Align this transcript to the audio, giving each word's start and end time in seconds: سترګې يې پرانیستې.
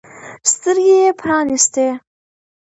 سترګې 0.51 0.95
يې 1.01 1.09
پرانیستې. 1.21 1.87